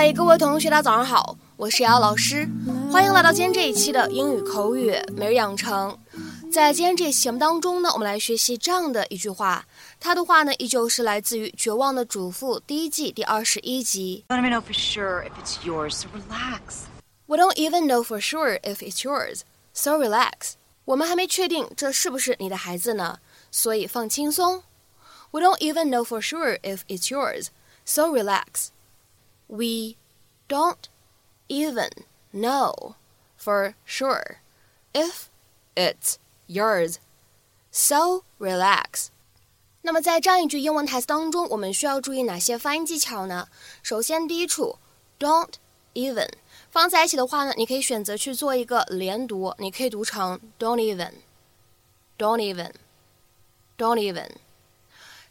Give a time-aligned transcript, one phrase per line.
[0.00, 2.48] 嗨，各位同学，大家早上好，我是瑶老师，
[2.90, 5.94] 欢迎来到今天这一期的英语口语每日养成。
[6.50, 9.62] 在今天这期节目当中呢，我们来学习这样的一句话，
[10.00, 14.24] 它的话呢依旧是来自于《绝望的主妇》第一季第二十一集。
[14.28, 16.86] don't even know for sure if it's yours, so relax.
[17.26, 19.40] We don't even know for sure if it's yours,
[19.74, 20.54] so relax.
[20.86, 23.18] 我们还没确定这是不是你的孩子呢，
[23.50, 24.62] 所以放轻松。
[25.30, 27.48] We don't even know for sure if it's yours,
[27.84, 28.68] so relax.
[29.49, 29.95] We
[30.47, 30.89] don't
[31.47, 31.91] even
[32.33, 32.95] know
[33.37, 34.37] for sure
[34.93, 35.27] if
[35.75, 36.15] it's
[36.47, 36.95] yours,
[37.71, 39.09] so relax.
[39.81, 43.47] 那么在这样一句英文台词当中，我们需要注意哪些发音技巧呢？
[43.83, 44.79] 首先，第一处
[45.19, 45.53] don't
[45.93, 46.29] even
[46.71, 54.31] 放在一起的话呢，你可以选择去做一个连读，你可以读成 don't even，don't even，don't even。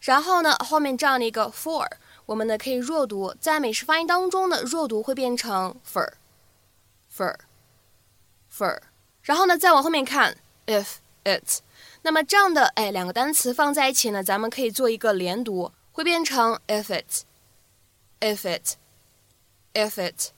[0.00, 1.88] 然后呢，后面这样的一个 for，
[2.29, 8.79] 我们呢可以弱读，在美式发音当中呢，弱读会变成 fur，fur，fur。
[9.23, 11.61] 然后呢，再往后面看 if it，
[12.03, 20.29] 那么这样的哎两个单词放在一起呢，咱们可以做一个连读，会变成 if it，if it，if it。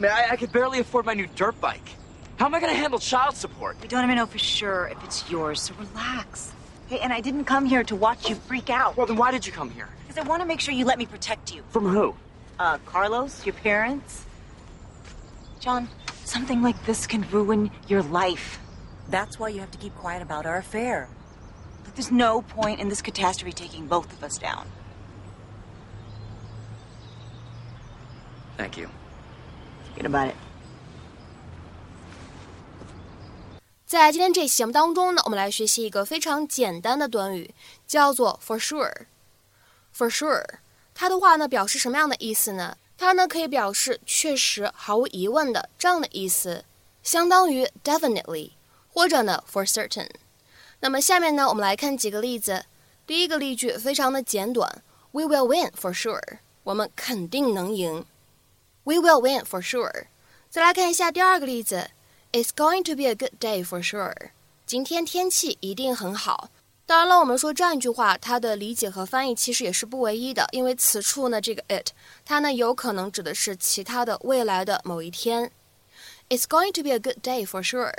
[0.00, 1.96] Man, I, I could barely afford my new dirt bike.
[2.36, 3.76] How am I going to handle child support?
[3.82, 6.52] We don't even know for sure if it's yours, so relax.
[6.86, 8.96] Hey, and I didn't come here to watch you freak out.
[8.96, 9.88] Well, then why did you come here?
[10.06, 11.62] Because I want to make sure you let me protect you.
[11.70, 12.14] From who?
[12.60, 14.24] Uh, Carlos, your parents?
[15.58, 15.88] John,
[16.24, 18.60] something like this can ruin your life.
[19.08, 21.08] That's why you have to keep quiet about our affair.
[21.84, 24.68] Look, there's no point in this catastrophe taking both of us down.
[28.58, 28.88] Thank you.
[29.94, 30.34] Forget about it.
[33.86, 37.54] 在今天这期节目当中呢，我们来学习一个非常简单的短语，
[37.86, 39.06] 叫做 for sure。
[39.96, 40.44] for sure，
[40.92, 42.76] 它的话呢表示什么样的意思呢？
[42.98, 46.64] 它呢可以表示确实、毫无疑问的这样的意思，
[47.02, 48.50] 相当于 definitely，
[48.92, 50.10] 或者呢 for certain。
[50.80, 52.66] 那么下面呢，我们来看几个例子。
[53.06, 54.82] 第一个例句非常的简短
[55.12, 58.04] ，We will win for sure，我们肯定能赢。
[58.88, 60.06] We will win for sure。
[60.48, 61.90] 再来看一下第二个例子
[62.32, 64.30] ，It's going to be a good day for sure。
[64.64, 66.48] 今天天气一定很好。
[66.86, 71.88] 当然了，我们说这样一句话，它的理解和翻译其实也是不唯一的，因为此处呢，这个 it
[72.24, 75.52] 它呢有可能指的是其他的未来的某一天。
[76.30, 77.92] It's going to be a good day for sure。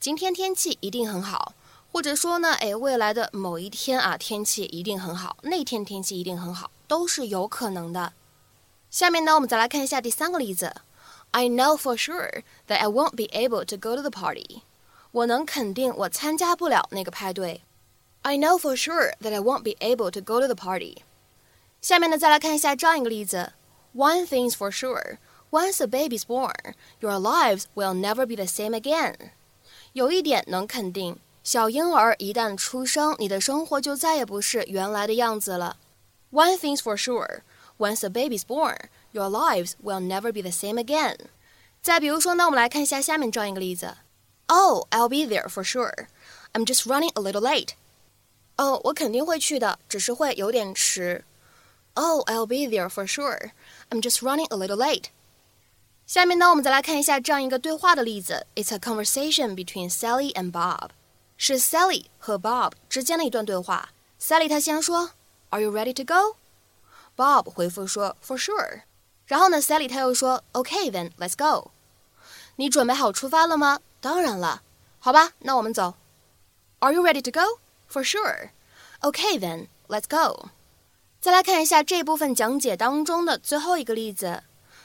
[0.00, 1.54] 今天天气一定很好，
[1.92, 8.12] 或者说呢，哎，未来的某一天啊，天气一定很好，那天天气一定很好，都是有可能的。
[8.93, 10.73] 下面呢，我们再来看一下第三个例子。
[11.31, 14.61] I know for sure that I won't be able to go to the party。
[15.11, 17.61] 我能肯定我参加不了那个派对。
[18.21, 21.03] I know for sure that I won't be able to go to the party。
[21.81, 23.53] 下面呢，再来看一下这样一个例子。
[23.95, 25.17] One thing's for sure,
[25.51, 29.15] once a baby's born, your lives will never be the same again。
[29.93, 35.77] 有一点能肯定，小婴儿一旦出生，你的生活就再也不是原来的样子了。
[36.31, 37.41] One thing's for sure,
[37.77, 38.77] once a baby's born,
[39.11, 41.15] your lives will never be the same again。
[41.81, 43.97] 再比如说呢，我们来看一下下面这样一个例子。
[44.47, 46.07] Oh, I'll be there for sure.
[46.53, 47.69] I'm just running a little late.
[48.57, 51.23] 哦，我肯定会去的，只是会有点迟。
[51.93, 53.51] Oh, I'll be there for sure.
[53.89, 55.05] I'm just running a little late.
[56.05, 58.47] 下面呢，我们再来看一下这样一个对话的例子。
[58.55, 60.89] It's a conversation between Sally and Bob.
[61.37, 63.89] 是 Sally 和 Bob 之间的一段对话。
[64.19, 65.11] Sally 她先说，
[65.51, 66.35] Are you ready to go?
[67.16, 68.82] Bob 回复说，For sure.
[69.26, 71.70] 然后呢，Sally 她又说，Okay then, let's go.
[72.56, 73.80] 你准备好出发了吗？
[74.00, 74.62] 当然了。
[74.98, 75.94] 好吧，那我们走。
[76.80, 77.60] Are you ready to go?
[77.90, 78.50] For sure.
[79.00, 80.50] Okay then, let's go.
[81.20, 84.42] 再来看一下这部分讲解当中的最后一个例子，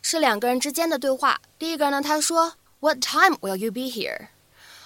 [0.00, 1.40] 是两个人之间的对话。
[1.58, 4.28] 第一个呢，他说，What time will you be here？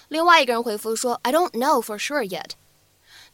[0.07, 2.51] 另外一个人回复说，I don't know for sure yet。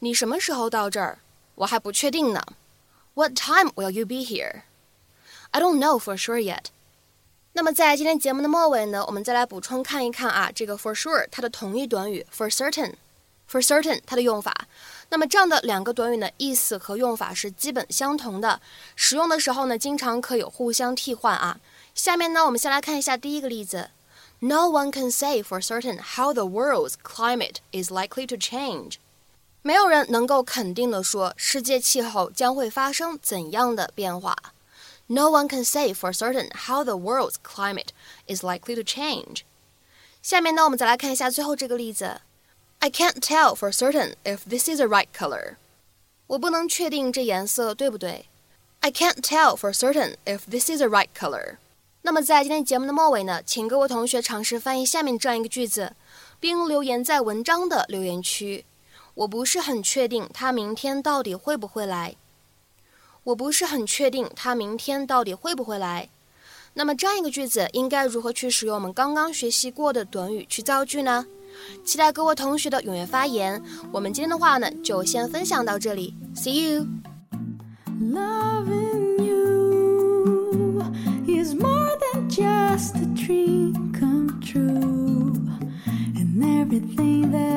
[0.00, 1.18] 你什么时候到这儿？
[1.56, 2.44] 我还不确定呢。
[3.13, 4.63] What time will you be here?
[5.51, 6.65] I don't know for sure yet.
[7.53, 14.67] 那么在今天节目的末尾呢，我们再来补充看一看啊，这个 for sure 它的同义短语 for certain。for certain 它的用法，
[15.09, 18.61] 那么这样的两个短语呢，意思和用法是基本相同的，
[18.95, 21.59] 使用的时候呢，经常可以互相替换啊。
[21.95, 23.89] 下面呢，我们先来看一下第一个例子：
[24.37, 28.97] No one can say for certain how the world's climate is likely to change。
[29.63, 34.35] 没有人能够肯定的说世界气候将会发生怎样的变化。
[35.07, 37.89] No one can say for certain how the world's climate
[38.27, 39.41] is likely to change.
[40.21, 42.21] 下面呢，我们再来看一下最后这个例子。
[42.79, 45.55] I can't tell for certain if this is the right color.
[46.27, 48.25] 我不能确定这颜色对不对。
[48.81, 51.57] I can't tell for certain if this is the right color.
[52.03, 55.93] 那么在今天节目的末尾呢，请各位同学尝试翻译下面这样一个句子，
[56.39, 58.63] 并留言在文章的留言区。
[59.14, 62.16] 我不是很确定他明天到底会不会来。
[63.24, 66.08] 我不是很确定他明天到底会不会来。
[66.74, 71.26] 那么这样一个句子应该如何去使用我们刚刚学习过的短语去造句呢？
[71.84, 73.62] 期待各位同学的踊跃发言。
[73.92, 76.12] 我们今天的话呢，就先分享到这里。
[76.34, 76.86] See you.
[78.00, 80.82] Loving you
[81.28, 85.38] is more than just a dream come true,
[86.16, 87.53] and everything that